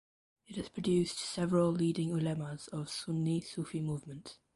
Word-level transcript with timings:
It 0.47 0.55
has 0.55 0.67
produced 0.67 1.19
several 1.19 1.69
leading 1.69 2.09
ulemas 2.09 2.67
of 2.69 2.89
Sunni 2.89 3.39
Sufi 3.39 3.81
movement. 3.81 4.39